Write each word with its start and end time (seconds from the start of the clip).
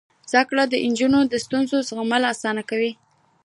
زده 0.31 0.41
کړه 0.49 0.63
د 0.67 0.73
نجونو 0.91 1.19
د 1.27 1.33
ستونزو 1.45 1.77
زغمل 1.89 2.21
اسانه 2.33 2.63
کوي. 2.69 2.91